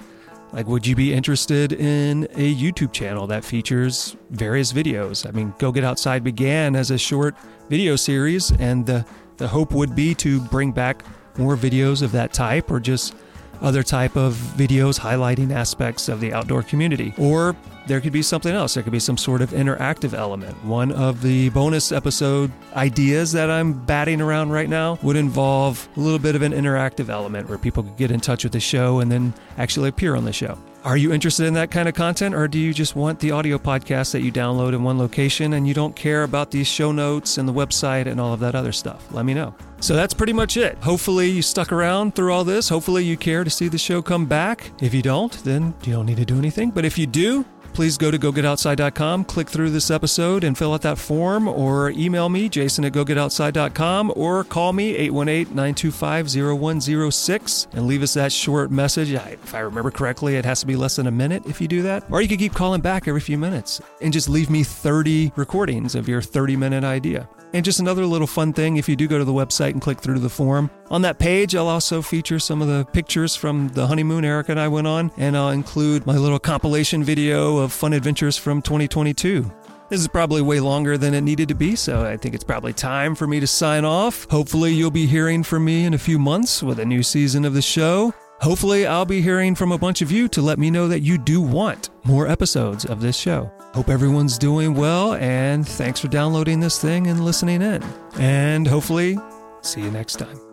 Like, 0.53 0.67
would 0.67 0.87
you 0.87 0.97
be 0.97 1.13
interested 1.13 1.73
in 1.73 2.25
a 2.33 2.55
YouTube 2.55 2.93
channel 2.93 3.27
that 3.29 3.45
features 3.45 4.17
various 4.31 4.73
videos? 4.73 5.27
I 5.27 5.31
mean, 5.31 5.55
Go 5.59 5.71
Get 5.71 5.85
Outside 5.85 6.25
began 6.25 6.75
as 6.75 6.91
a 6.91 6.99
short 6.99 7.37
video 7.69 7.95
series, 7.95 8.51
and 8.53 8.87
the, 8.87 9.05
the 9.37 9.47
hope 9.47 9.73
would 9.73 9.95
be 9.95 10.15
to 10.17 10.41
bring 10.41 10.73
back 10.73 11.05
more 11.39 11.57
videos 11.57 12.03
of 12.03 12.13
that 12.13 12.33
type 12.33 12.71
or 12.71 12.81
just 12.81 13.15
other 13.63 13.83
type 13.83 14.17
of 14.17 14.35
videos 14.35 14.99
highlighting 14.99 15.53
aspects 15.53 16.09
of 16.09 16.21
the 16.21 16.33
outdoor 16.33 16.63
community. 16.63 17.15
Or 17.19 17.57
there 17.87 18.01
could 18.01 18.13
be 18.13 18.23
something 18.23 18.53
else. 18.53 18.75
There 18.75 18.83
could 18.83 18.93
be 18.93 18.99
some 18.99 19.17
sort 19.17 19.43
of 19.43 19.51
interactive 19.51 20.13
element. 20.13 20.63
One 20.65 20.93
of 20.93 21.23
the 21.23 21.51
bonus 21.51 21.93
episode 21.93 22.51
ideas 22.75 23.33
that 23.33 23.51
I'm 23.51 23.73
batting 23.73 24.21
around 24.21 24.51
right 24.51 24.69
now 24.69 24.99
would 25.03 25.17
involve 25.17 25.89
a 25.97 26.01
little 26.01 26.19
bit 26.19 26.35
of 26.35 26.43
an 26.43 26.53
interactive 26.53 27.09
element 27.09 27.49
where 27.49 27.59
people 27.59 27.83
could 27.85 27.97
get 27.97 28.11
in 28.11 28.21
touch 28.21 28.45
with 28.45 28.53
the 28.53 28.61
show 28.61 29.01
and 29.01 29.11
then 29.11 29.35
actually 29.57 29.89
appear 29.89 30.17
on 30.17 30.25
the 30.25 30.33
show. 30.33 30.59
Are 30.87 30.97
you 30.97 31.13
interested 31.13 31.47
in 31.47 31.55
that 31.55 31.73
kind 31.73 31.89
of 31.89 31.97
content, 31.97 32.33
or 32.33 32.47
do 32.47 32.61
you 32.61 32.73
just 32.73 32.95
want 32.95 33.19
the 33.19 33.33
audio 33.33 33.59
podcast 33.59 34.13
that 34.13 34.23
you 34.23 34.31
download 34.31 34.73
in 34.73 34.85
one 34.85 34.99
location 34.99 35.55
and 35.55 35.67
you 35.67 35.75
don't 35.75 35.97
care 35.97 36.23
about 36.23 36.53
these 36.53 36.69
show 36.69 36.93
notes 36.93 37.39
and 37.39 37.49
the 37.49 37.53
website 37.53 38.07
and 38.07 38.21
all 38.21 38.33
of 38.33 38.39
that 38.39 38.55
other 38.55 38.71
stuff? 38.71 39.05
Let 39.13 39.25
me 39.25 39.35
know. 39.35 39.53
So 39.81 39.97
that's 39.97 40.15
pretty 40.15 40.33
much 40.33 40.57
it. 40.57 40.79
Hopefully, 40.79 41.29
you 41.29 41.43
stuck 41.43 41.73
around 41.73 42.15
through 42.15 42.33
all 42.33 42.45
this. 42.45 42.69
Hopefully, 42.69 43.03
you 43.03 43.17
care 43.17 43.43
to 43.43 43.51
see 43.51 43.67
the 43.67 43.77
show 43.77 44.01
come 44.01 44.27
back. 44.27 44.71
If 44.81 44.95
you 44.95 45.03
don't, 45.03 45.33
then 45.43 45.75
you 45.83 45.93
don't 45.93 46.07
need 46.07 46.19
to 46.19 46.25
do 46.25 46.39
anything. 46.39 46.71
But 46.71 46.85
if 46.85 46.97
you 46.97 47.09
do, 47.09 47.45
please 47.77 47.99
go 47.99 48.11
to 48.11 48.19
gogetoutside.com, 48.19 49.27
click 49.27 49.51
through 49.51 49.69
this 49.69 49.91
episode, 49.91 50.45
and 50.45 50.57
fill 50.57 50.73
out 50.73 50.81
that 50.81 50.97
form, 50.97 51.47
or 51.47 51.91
email 51.91 52.31
me, 52.31 52.49
jason 52.49 52.87
at 52.87 52.93
gogetoutside.com, 52.93 54.15
or 54.17 54.45
call 54.45 54.73
me, 54.73 54.97
818 54.97 55.55
925 55.55 56.27
0106, 56.59 57.69
and 57.75 57.87
leave 57.87 58.03
us 58.03 58.15
that 58.15 58.33
short 58.33 58.71
message. 58.71 59.13
If 59.13 59.55
I 59.55 59.59
remember 59.59 59.91
correctly, 59.91 60.37
it 60.37 60.47
has 60.47 60.61
to 60.61 60.67
be 60.67 60.75
less 60.75 60.97
than 60.97 61.07
a 61.07 61.11
minute 61.11 61.45
if 61.45 61.61
you 61.61 61.69
do 61.69 61.83
that. 61.83 62.05
Or 62.11 62.23
you 62.23 62.29
could 62.29 62.39
keep 62.39 62.55
calling 62.55 62.81
back 62.81 63.09
every 63.09 63.21
few 63.21 63.37
minutes 63.37 63.83
and 64.01 64.11
just 64.11 64.31
leave 64.31 64.49
me 64.49 64.65
30 64.65 65.33
recordings 65.37 65.95
of 65.95 66.09
your 66.09 66.23
30 66.23 66.57
minute 66.57 66.83
idea. 66.83 67.29
And 67.53 67.65
just 67.65 67.81
another 67.81 68.07
little 68.07 68.27
fun 68.27 68.53
thing 68.53 68.77
if 68.77 68.89
you 68.89 68.97
do 68.97 69.07
go 69.07 69.19
to 69.19 69.25
the 69.25 69.33
website 69.33 69.71
and 69.71 69.81
click 69.81 70.01
through 70.01 70.19
the 70.19 70.29
forum, 70.29 70.71
on 70.91 71.03
that 71.03 71.19
page, 71.19 71.55
I'll 71.55 71.69
also 71.69 72.03
feature 72.03 72.39
some 72.39 72.63
of 72.63 72.69
the 72.69 72.85
pictures 72.93 73.35
from 73.35 73.69
the 73.69 73.87
honeymoon 73.87 74.25
Erica 74.25 74.53
and 74.53 74.61
I 74.61 74.69
went 74.69 74.87
on, 74.87 75.11
and 75.17 75.37
I'll 75.37 75.51
include 75.51 76.07
my 76.07 76.17
little 76.17 76.39
compilation 76.39 77.03
video 77.03 77.59
of 77.59 77.73
fun 77.73 77.93
adventures 77.93 78.37
from 78.37 78.63
2022. 78.63 79.51
This 79.89 80.01
is 80.01 80.09
probably 80.09 80.43
way 80.43 80.59
longer 80.59 80.99
than 80.99 81.15
it 81.15 81.21
needed 81.21 81.49
to 81.49 81.55
be, 81.55 81.77
so 81.77 82.05
I 82.05 82.17
think 82.17 82.35
it's 82.35 82.45
probably 82.45 82.73
time 82.73 83.15
for 83.15 83.27
me 83.27 83.39
to 83.39 83.47
sign 83.47 83.85
off. 83.85 84.29
Hopefully, 84.31 84.73
you'll 84.73 84.91
be 84.91 85.07
hearing 85.07 85.45
from 85.45 85.65
me 85.65 85.85
in 85.85 85.95
a 85.95 85.99
few 85.99 86.19
months 86.19 86.63
with 86.63 86.81
a 86.81 86.85
new 86.85 87.03
season 87.05 87.45
of 87.45 87.55
the 87.55 87.63
show. 87.63 88.13
Hopefully, 88.41 88.87
I'll 88.87 89.05
be 89.05 89.23
hearing 89.23 89.55
from 89.55 89.73
a 89.73 89.79
bunch 89.79 90.03
of 90.03 90.11
you 90.11 90.29
to 90.29 90.43
let 90.43 90.59
me 90.59 90.71
know 90.71 90.89
that 90.89 91.01
you 91.01 91.19
do 91.19 91.41
want 91.41 91.91
more 92.05 92.27
episodes 92.27 92.85
of 92.85 93.01
this 93.01 93.17
show. 93.17 93.51
Hope 93.75 93.89
everyone's 93.89 94.39
doing 94.39 94.75
well, 94.75 95.15
and 95.15 95.67
thanks 95.67 96.01
for 96.01 96.09
downloading 96.09 96.61
this 96.61 96.81
thing 96.81 97.07
and 97.07 97.25
listening 97.25 97.63
in. 97.63 97.83
And 98.19 98.67
hopefully, 98.67 99.19
see 99.63 99.83
you 99.83 99.91
next 99.91 100.17
time. 100.17 100.46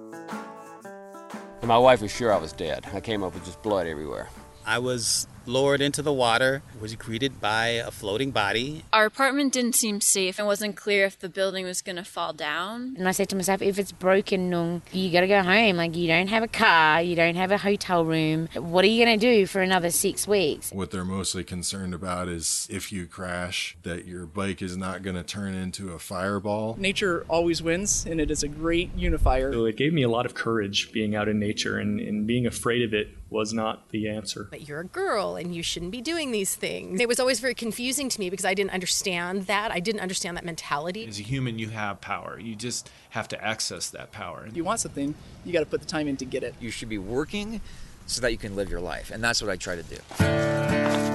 My 1.66 1.78
wife 1.78 2.02
was 2.02 2.12
sure 2.12 2.34
I 2.34 2.38
was 2.38 2.52
dead. 2.52 2.86
I 2.94 3.00
came 3.00 3.24
up 3.24 3.34
with 3.34 3.46
just 3.46 3.62
blood 3.62 3.88
everywhere. 3.88 4.28
I 4.66 4.80
was 4.80 5.28
lowered 5.46 5.82
into 5.82 6.02
the 6.02 6.14
water, 6.14 6.64
was 6.80 6.96
greeted 6.96 7.40
by 7.40 7.68
a 7.68 7.92
floating 7.92 8.32
body. 8.32 8.84
Our 8.94 9.06
apartment 9.06 9.54
didn't 9.54 9.76
seem 9.76 10.02
safe. 10.02 10.40
It 10.40 10.46
wasn't 10.46 10.76
clear 10.76 11.06
if 11.06 11.20
the 11.20 11.30
building 11.30 11.66
was 11.66 11.82
going 11.82 11.96
to 11.98 12.04
fall 12.04 12.34
down. 12.34 12.96
And 12.98 13.08
I 13.08 13.12
said 13.12 13.30
to 13.30 13.36
myself, 13.36 13.62
if 13.62 13.80
it's 13.80 13.92
broken, 13.92 14.50
Nung, 14.50 14.82
you 14.92 15.12
got 15.12 15.22
to 15.22 15.28
go 15.28 15.42
home. 15.42 15.78
Like, 15.78 15.96
you 15.96 16.08
don't 16.08 16.28
have 16.28 16.44
a 16.44 16.48
car, 16.48 17.02
you 17.02 17.16
don't 17.16 17.36
have 17.36 17.52
a 17.52 17.58
hotel 17.58 18.06
room. 18.06 18.50
What 18.56 18.86
are 18.86 18.88
you 18.88 19.04
going 19.06 19.20
to 19.20 19.26
do 19.26 19.46
for 19.46 19.62
another 19.62 19.90
six 19.90 20.28
weeks? 20.28 20.72
What 20.72 20.92
they're 20.92 21.06
mostly 21.06 21.44
concerned 21.44 21.94
about 21.94 22.28
is 22.28 22.68
if 22.70 22.92
you 22.92 23.06
crash, 23.06 23.78
that 23.84 24.06
your 24.06 24.26
bike 24.26 24.62
is 24.62 24.78
not 24.78 25.04
going 25.04 25.16
to 25.16 25.24
turn 25.24 25.54
into 25.54 25.94
a 25.94 26.00
fireball. 26.00 26.76
Nature 26.80 27.26
always 27.28 27.62
wins, 27.62 28.06
and 28.06 28.20
it 28.20 28.32
is 28.32 28.44
a 28.44 28.48
great 28.48 28.94
unifier. 28.96 29.52
So 29.54 29.66
it 29.66 29.78
gave 29.78 29.94
me 29.94 30.04
a 30.04 30.10
lot 30.10 30.26
of 30.26 30.34
courage 30.34 30.92
being 30.92 31.16
out 31.16 31.28
in 31.28 31.40
nature, 31.40 31.78
and, 31.78 32.00
and 32.00 32.28
being 32.28 32.46
afraid 32.46 32.84
of 32.84 32.94
it 32.94 33.10
was 33.34 33.52
not 33.52 33.90
the 33.90 34.08
answer. 34.08 34.48
But 34.50 34.68
you're 34.68 34.80
a 34.80 34.86
girl 34.86 35.36
and 35.36 35.54
you 35.54 35.64
shouldn't 35.64 35.92
be 35.92 36.00
doing 36.00 36.32
these 36.32 36.56
things. 36.56 37.02
It 37.02 37.08
was 37.08 37.20
always 37.20 37.40
very 37.40 37.56
confusing 37.56 38.08
to 38.08 38.20
me 38.20 38.30
because 38.30 38.46
I 38.46 38.54
didn't 38.54 38.72
understand 38.72 39.48
that. 39.48 39.72
I 39.72 39.80
didn't 39.80 40.02
understand 40.02 40.38
that 40.38 40.46
mentality. 40.46 41.06
As 41.06 41.20
a 41.20 41.24
human, 41.24 41.60
you 41.60 41.70
have 41.70 42.00
power. 42.00 42.40
You 42.40 42.56
just 42.56 42.90
have 43.10 43.28
to 43.30 43.44
access 43.44 43.90
that 43.90 44.12
power. 44.12 44.46
If 44.48 44.56
you 44.56 44.64
want 44.64 44.80
something, 44.80 45.16
you 45.44 45.52
got 45.52 45.62
to 45.62 45.66
put 45.66 45.82
the 45.82 45.88
time 45.88 46.08
in 46.08 46.16
to 46.18 46.26
get 46.26 46.44
it. 46.44 46.56
You 46.62 46.70
should 46.70 46.90
be 46.90 47.00
working 47.00 47.60
so 48.06 48.22
that 48.22 48.32
you 48.32 48.38
can 48.38 48.56
live 48.56 48.70
your 48.70 48.82
life. 48.82 49.12
And 49.12 49.24
that's 49.24 49.42
what 49.42 49.50
I 49.50 49.58
try 49.58 49.76
to 49.76 49.84
do. 49.84 51.13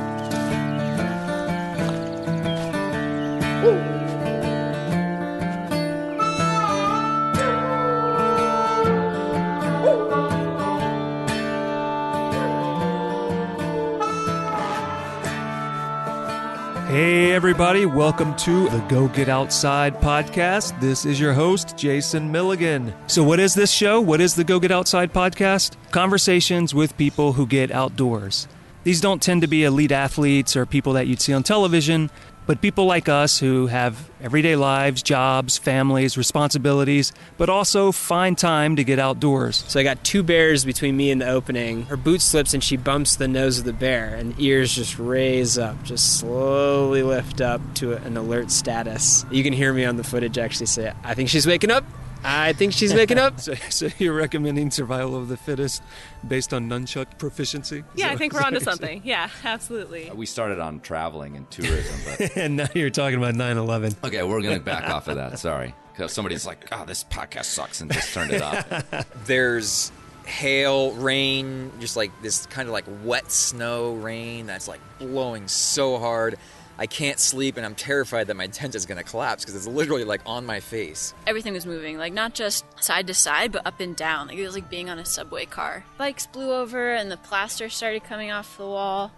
Everybody, 17.49 17.87
welcome 17.87 18.37
to 18.37 18.69
the 18.69 18.79
Go 18.91 19.09
Get 19.09 19.31
Outside 19.31 20.03
podcast. 20.03 20.79
This 20.81 21.07
is 21.07 21.19
your 21.19 21.33
host, 21.33 21.79
Jason 21.79 22.31
Milligan. 22.31 22.93
So, 23.07 23.25
what 23.25 23.41
is 23.41 23.55
this 23.55 23.71
show? 23.71 24.03
What 24.03 24.21
is 24.21 24.35
the 24.35 24.45
Go 24.45 24.61
Get 24.61 24.71
Outside 24.71 25.15
podcast? 25.15 25.75
Conversations 25.91 26.75
with 26.75 26.95
people 26.99 27.33
who 27.33 27.47
get 27.47 27.71
outdoors. 27.71 28.49
These 28.85 29.01
don't 29.01 29.23
tend 29.23 29.41
to 29.41 29.47
be 29.47 29.65
elite 29.65 29.93
athletes 29.93 30.57
or 30.57 30.67
people 30.67 30.93
that 30.93 31.07
you'd 31.07 31.23
see 31.23 31.33
on 31.33 31.43
television 31.43 32.11
but 32.49 32.63
people 32.63 32.87
like 32.87 33.11
us 33.11 33.39
who 33.39 33.67
have 33.67 34.11
everyday 34.23 34.57
lives, 34.57 35.03
jobs, 35.03 35.59
families, 35.59 36.17
responsibilities, 36.17 37.13
but 37.37 37.51
also 37.51 37.93
find 37.93 38.39
time 38.39 38.75
to 38.75 38.83
get 38.83 38.99
outdoors. 38.99 39.65
So 39.69 39.79
I 39.79 39.83
got 39.83 40.03
two 40.03 40.23
bears 40.23 40.65
between 40.65 40.97
me 40.97 41.11
and 41.11 41.21
the 41.21 41.29
opening. 41.29 41.83
Her 41.83 41.99
boot 41.99 42.23
slips 42.23 42.55
and 42.55 42.65
she 42.65 42.79
bumps 42.79 43.17
the 43.17 43.29
nose 43.29 43.59
of 43.59 43.67
the 43.67 43.75
bear, 43.75 44.15
and 44.15 44.35
ears 44.41 44.75
just 44.75 44.99
raise 44.99 45.59
up, 45.59 45.81
just 45.85 46.19
slowly 46.19 47.03
lift 47.03 47.43
up 47.43 47.61
to 47.75 47.93
an 47.93 48.17
alert 48.17 48.51
status. 48.51 49.27
You 49.31 49.45
can 49.45 49.53
hear 49.53 49.75
me 49.75 49.85
on 49.85 49.97
the 49.97 50.05
footage 50.05 50.39
actually 50.39 50.67
say, 50.67 50.91
I 51.05 51.13
think 51.13 51.29
she's 51.29 51.47
waking 51.47 51.71
up. 51.71 51.85
I 52.25 52.53
think 52.53 52.73
she's 52.73 52.95
making 52.95 53.19
up. 53.19 53.41
so, 53.41 53.55
so, 53.71 53.89
you're 53.99 54.15
recommending 54.15 54.71
survival 54.71 55.17
of 55.17 55.29
the 55.29 55.37
fittest 55.37 55.83
based 56.27 56.53
on 56.53 56.69
nunchuck 56.69 57.19
proficiency? 57.19 57.85
Yeah, 57.95 58.09
so, 58.09 58.13
I 58.13 58.17
think 58.17 58.33
we're 58.33 58.43
onto 58.43 58.61
something. 58.61 59.03
Yeah, 59.05 59.29
absolutely. 59.45 60.11
Uh, 60.11 60.15
we 60.15 60.27
started 60.27 60.59
on 60.59 60.81
traveling 60.81 61.37
and 61.37 61.51
tourism, 61.51 62.01
but 62.05 62.37
and 62.37 62.57
now 62.57 62.69
you're 62.75 62.91
talking 62.91 63.19
about 63.19 63.35
9/11. 63.35 63.97
Okay, 64.05 64.23
we're 64.23 64.43
gonna 64.43 64.61
back 64.61 64.85
off 64.91 65.09
of 65.09 65.17
that. 65.17 65.39
Sorry, 65.39 65.75
because 65.93 66.13
somebody's 66.13 66.47
like, 66.47 66.69
"Oh, 66.73 66.85
this 66.85 67.05
podcast 67.05 67.45
sucks," 67.45 67.81
and 67.81 67.93
just 67.93 68.13
turned 68.13 68.33
it 68.33 68.43
off. 68.43 69.07
There's 69.27 69.93
hail, 70.29 70.93
rain, 70.93 71.73
just 71.81 71.97
like 71.97 72.11
this 72.23 72.47
kind 72.47 72.69
of 72.69 72.73
like 72.73 72.85
wet 73.03 73.33
snow 73.33 73.95
rain 73.95 74.47
that's 74.47 74.69
like 74.69 74.81
blowing 74.99 75.49
so 75.49 75.99
hard. 75.99 76.39
I 76.79 76.87
can't 76.87 77.19
sleep 77.19 77.57
and 77.57 77.67
I'm 77.67 77.75
terrified 77.75 78.29
that 78.29 78.37
my 78.37 78.47
tent 78.47 78.77
is 78.77 78.87
going 78.87 78.99
to 78.99 79.05
collapse 79.05 79.45
because 79.45 79.57
it's 79.57 79.67
literally 79.67 80.05
like 80.05 80.21
on 80.25 80.47
my 80.47 80.61
face. 80.61 81.13
Everything 81.27 81.53
was 81.53 81.67
moving, 81.67 81.99
like 81.99 82.13
not 82.13 82.35
just 82.35 82.65
side 82.81 83.09
to 83.09 83.15
side, 83.15 83.51
but 83.51 83.67
up 83.67 83.81
and 83.81 83.97
down. 83.97 84.29
Like 84.29 84.39
it 84.39 84.45
was 84.45 84.55
like 84.55 84.71
being 84.71 84.89
on 84.89 84.99
a 84.99 85.05
subway 85.05 85.45
car. 85.45 85.85
Bikes 85.97 86.27
blew 86.27 86.53
over 86.53 86.93
and 86.93 87.11
the 87.11 87.17
plaster 87.17 87.69
started 87.69 88.05
coming 88.05 88.31
off 88.31 88.57
the 88.57 88.67
wall, 88.67 89.11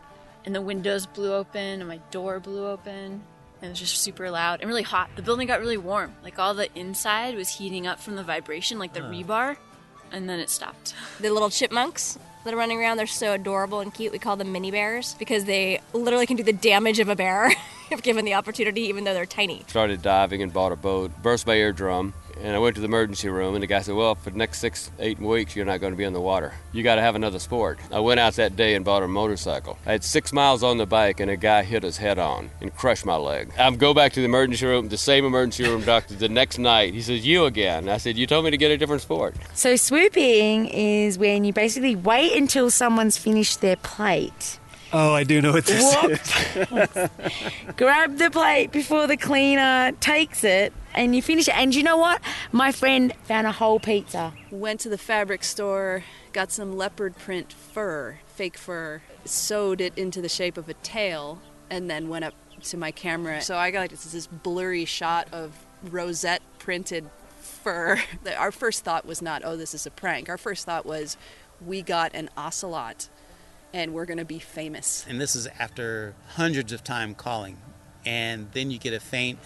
and 0.46 0.54
the 0.54 0.62
windows 0.62 1.04
blew 1.04 1.34
open, 1.34 1.60
and 1.80 1.86
my 1.86 1.98
door 2.10 2.40
blew 2.40 2.66
open. 2.66 3.22
And 3.62 3.68
it 3.68 3.68
was 3.68 3.80
just 3.80 3.98
super 3.98 4.30
loud 4.30 4.60
and 4.62 4.68
really 4.68 4.82
hot. 4.82 5.10
The 5.16 5.22
building 5.22 5.46
got 5.46 5.60
really 5.60 5.76
warm. 5.76 6.14
Like 6.22 6.38
all 6.38 6.54
the 6.54 6.74
inside 6.78 7.34
was 7.34 7.50
heating 7.50 7.86
up 7.86 8.00
from 8.00 8.16
the 8.16 8.22
vibration, 8.22 8.78
like 8.78 8.94
the 8.94 9.04
uh. 9.04 9.10
rebar, 9.10 9.58
and 10.12 10.28
then 10.28 10.40
it 10.40 10.50
stopped. 10.50 10.94
The 11.20 11.30
little 11.30 11.50
chipmunks 11.50 12.18
that 12.44 12.54
are 12.54 12.56
running 12.56 12.78
around. 12.78 12.96
They're 12.96 13.06
so 13.06 13.32
adorable 13.32 13.80
and 13.80 13.92
cute. 13.92 14.12
We 14.12 14.18
call 14.18 14.36
them 14.36 14.52
mini 14.52 14.70
bears 14.70 15.14
because 15.18 15.44
they 15.44 15.80
literally 15.92 16.26
can 16.26 16.36
do 16.36 16.42
the 16.42 16.52
damage 16.52 16.98
of 16.98 17.08
a 17.08 17.16
bear 17.16 17.52
if 17.90 18.02
given 18.02 18.24
the 18.24 18.34
opportunity, 18.34 18.82
even 18.82 19.04
though 19.04 19.14
they're 19.14 19.26
tiny. 19.26 19.64
Started 19.68 20.02
diving 20.02 20.42
and 20.42 20.52
bought 20.52 20.72
a 20.72 20.76
boat, 20.76 21.10
burst 21.22 21.46
my 21.46 21.54
eardrum, 21.54 22.14
and 22.42 22.54
I 22.54 22.58
went 22.58 22.74
to 22.76 22.80
the 22.80 22.86
emergency 22.86 23.28
room, 23.28 23.54
and 23.54 23.62
the 23.62 23.66
guy 23.66 23.80
said, 23.80 23.94
Well, 23.94 24.14
for 24.14 24.30
the 24.30 24.38
next 24.38 24.60
six, 24.60 24.90
eight 24.98 25.18
weeks, 25.18 25.56
you're 25.56 25.64
not 25.66 25.80
going 25.80 25.92
to 25.92 25.96
be 25.96 26.04
in 26.04 26.12
the 26.12 26.20
water. 26.20 26.54
You 26.72 26.82
got 26.82 26.94
to 26.96 27.02
have 27.02 27.14
another 27.14 27.38
sport. 27.38 27.78
I 27.90 28.00
went 28.00 28.20
out 28.20 28.34
that 28.34 28.56
day 28.56 28.74
and 28.74 28.84
bought 28.84 29.02
a 29.02 29.08
motorcycle. 29.08 29.78
I 29.84 29.92
had 29.92 30.04
six 30.04 30.32
miles 30.32 30.62
on 30.62 30.78
the 30.78 30.86
bike, 30.86 31.20
and 31.20 31.30
a 31.30 31.36
guy 31.36 31.62
hit 31.62 31.84
us 31.84 31.96
head 31.96 32.18
on 32.18 32.50
and 32.60 32.74
crushed 32.74 33.04
my 33.04 33.16
leg. 33.16 33.50
I 33.58 33.70
go 33.72 33.92
back 33.92 34.12
to 34.12 34.20
the 34.20 34.26
emergency 34.26 34.66
room, 34.66 34.88
the 34.88 34.96
same 34.96 35.24
emergency 35.24 35.64
room 35.64 35.82
doctor 35.82 36.14
the 36.14 36.28
next 36.28 36.58
night. 36.58 36.94
He 36.94 37.02
says, 37.02 37.26
You 37.26 37.44
again. 37.44 37.88
I 37.88 37.96
said, 37.96 38.16
You 38.16 38.26
told 38.26 38.44
me 38.44 38.50
to 38.50 38.56
get 38.56 38.70
a 38.70 38.78
different 38.78 39.02
sport. 39.02 39.34
So, 39.54 39.76
swooping 39.76 40.66
is 40.68 41.18
when 41.18 41.44
you 41.44 41.52
basically 41.52 41.96
wait 41.96 42.36
until 42.36 42.70
someone's 42.70 43.18
finished 43.18 43.60
their 43.60 43.76
plate 43.76 44.59
Oh, 44.92 45.14
I 45.14 45.24
do 45.24 45.40
know 45.40 45.52
what 45.52 45.66
this 45.66 45.94
is. 46.04 47.10
Grab 47.76 48.16
the 48.18 48.30
plate 48.30 48.72
before 48.72 49.06
the 49.06 49.16
cleaner 49.16 49.92
takes 50.00 50.42
it 50.42 50.72
and 50.94 51.14
you 51.14 51.22
finish 51.22 51.48
it. 51.48 51.56
And 51.56 51.74
you 51.74 51.82
know 51.82 51.96
what? 51.96 52.20
My 52.50 52.72
friend 52.72 53.12
found 53.24 53.46
a 53.46 53.52
whole 53.52 53.78
pizza. 53.78 54.32
Went 54.50 54.80
to 54.80 54.88
the 54.88 54.98
fabric 54.98 55.44
store, 55.44 56.04
got 56.32 56.50
some 56.50 56.76
leopard 56.76 57.16
print 57.16 57.52
fur, 57.52 58.18
fake 58.26 58.58
fur, 58.58 59.02
sewed 59.24 59.80
it 59.80 59.96
into 59.96 60.20
the 60.20 60.28
shape 60.28 60.56
of 60.56 60.68
a 60.68 60.74
tail, 60.74 61.40
and 61.70 61.88
then 61.88 62.08
went 62.08 62.24
up 62.24 62.34
to 62.62 62.76
my 62.76 62.90
camera. 62.90 63.40
So 63.42 63.56
I 63.56 63.70
got 63.70 63.80
like, 63.80 63.90
this, 63.90 64.04
this 64.04 64.26
blurry 64.26 64.84
shot 64.84 65.28
of 65.32 65.52
rosette 65.84 66.42
printed 66.58 67.08
fur. 67.38 68.00
Our 68.38 68.50
first 68.50 68.84
thought 68.84 69.06
was 69.06 69.22
not, 69.22 69.42
oh, 69.44 69.56
this 69.56 69.72
is 69.72 69.86
a 69.86 69.90
prank. 69.90 70.28
Our 70.28 70.38
first 70.38 70.66
thought 70.66 70.84
was, 70.84 71.16
we 71.64 71.82
got 71.82 72.14
an 72.14 72.30
ocelot 72.36 73.08
and 73.72 73.94
we're 73.94 74.04
going 74.04 74.18
to 74.18 74.24
be 74.24 74.38
famous. 74.38 75.04
And 75.08 75.20
this 75.20 75.34
is 75.34 75.46
after 75.58 76.14
hundreds 76.34 76.72
of 76.72 76.82
time 76.84 77.14
calling, 77.14 77.58
and 78.04 78.48
then 78.52 78.70
you 78.70 78.78
get 78.78 78.92
a 78.92 79.00
faint. 79.00 79.38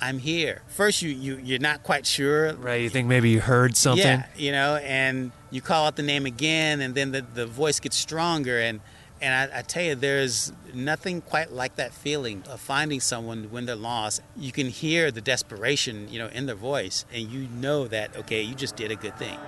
I'm 0.00 0.18
here. 0.18 0.62
First, 0.68 1.02
you, 1.02 1.10
you 1.10 1.40
you're 1.42 1.60
not 1.60 1.82
quite 1.82 2.04
sure. 2.04 2.52
Right. 2.54 2.82
You 2.82 2.90
think 2.90 3.08
maybe 3.08 3.30
you 3.30 3.40
heard 3.40 3.76
something. 3.76 4.04
Yeah. 4.04 4.26
You 4.36 4.52
know, 4.52 4.76
and 4.76 5.32
you 5.50 5.60
call 5.60 5.86
out 5.86 5.96
the 5.96 6.02
name 6.02 6.26
again, 6.26 6.80
and 6.80 6.94
then 6.94 7.12
the, 7.12 7.22
the 7.22 7.46
voice 7.46 7.80
gets 7.80 7.96
stronger. 7.96 8.58
And 8.58 8.80
and 9.22 9.52
I, 9.52 9.60
I 9.60 9.62
tell 9.62 9.84
you, 9.84 9.94
there's 9.94 10.52
nothing 10.74 11.20
quite 11.20 11.52
like 11.52 11.76
that 11.76 11.94
feeling 11.94 12.42
of 12.50 12.60
finding 12.60 13.00
someone 13.00 13.44
when 13.50 13.66
they're 13.66 13.76
lost. 13.76 14.20
You 14.36 14.52
can 14.52 14.68
hear 14.68 15.10
the 15.10 15.20
desperation, 15.20 16.08
you 16.10 16.18
know, 16.18 16.26
in 16.28 16.46
their 16.46 16.56
voice, 16.56 17.04
and 17.12 17.30
you 17.30 17.48
know 17.48 17.86
that 17.88 18.16
okay, 18.16 18.42
you 18.42 18.54
just 18.54 18.76
did 18.76 18.90
a 18.90 18.96
good 18.96 19.16
thing. 19.16 19.38